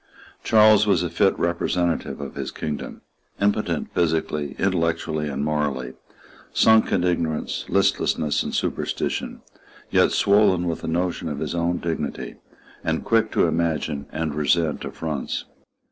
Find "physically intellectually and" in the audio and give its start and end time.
3.93-5.45